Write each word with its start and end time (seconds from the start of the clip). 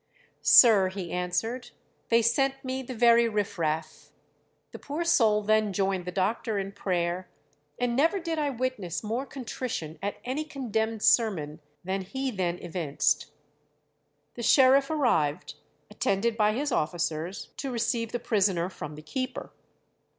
'Sir,' 0.41 0.89
he 0.89 1.11
answered, 1.11 1.69
'they 2.09 2.23
sent 2.23 2.65
me 2.65 2.81
the 2.81 2.95
very 2.95 3.29
riff 3.29 3.59
raff.' 3.59 4.09
The 4.71 4.79
poor 4.79 5.03
soul 5.03 5.43
then 5.43 5.71
joined 5.73 6.05
the 6.05 6.11
doctor 6.11 6.57
in 6.57 6.71
prayer, 6.71 7.29
and 7.79 7.95
never 7.95 8.19
did 8.19 8.39
I 8.39 8.49
witness 8.49 9.03
more 9.03 9.27
contrition 9.27 9.99
at 10.01 10.15
any 10.25 10.43
condemned 10.43 11.03
sermon 11.03 11.59
than 11.83 12.01
he 12.01 12.31
then 12.31 12.57
evinced. 12.57 13.27
The 14.33 14.41
sheriff 14.41 14.89
arrived, 14.89 15.53
attended 15.91 16.35
by 16.35 16.53
his 16.53 16.71
officers, 16.71 17.49
to 17.57 17.69
receive 17.69 18.11
the 18.11 18.17
prisoner 18.17 18.69
from 18.69 18.95
the 18.95 19.03
keeper. 19.03 19.51